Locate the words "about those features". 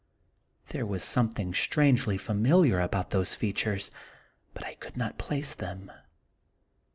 2.79-3.91